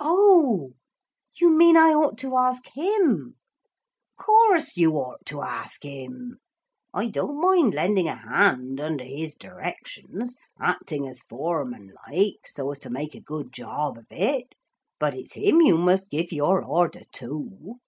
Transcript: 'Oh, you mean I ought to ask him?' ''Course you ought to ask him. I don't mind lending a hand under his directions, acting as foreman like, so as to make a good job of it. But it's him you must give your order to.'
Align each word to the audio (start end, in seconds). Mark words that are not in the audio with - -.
'Oh, 0.00 0.70
you 1.34 1.50
mean 1.50 1.76
I 1.76 1.92
ought 1.92 2.16
to 2.20 2.34
ask 2.38 2.64
him?' 2.68 3.34
''Course 4.18 4.78
you 4.78 4.92
ought 4.94 5.26
to 5.26 5.42
ask 5.42 5.82
him. 5.82 6.38
I 6.94 7.08
don't 7.08 7.38
mind 7.42 7.74
lending 7.74 8.08
a 8.08 8.14
hand 8.14 8.80
under 8.80 9.04
his 9.04 9.34
directions, 9.34 10.34
acting 10.58 11.06
as 11.06 11.20
foreman 11.20 11.92
like, 12.08 12.38
so 12.46 12.70
as 12.70 12.78
to 12.78 12.88
make 12.88 13.14
a 13.14 13.20
good 13.20 13.52
job 13.52 13.98
of 13.98 14.06
it. 14.08 14.54
But 14.98 15.12
it's 15.14 15.34
him 15.34 15.60
you 15.60 15.76
must 15.76 16.08
give 16.08 16.32
your 16.32 16.64
order 16.64 17.02
to.' 17.12 17.78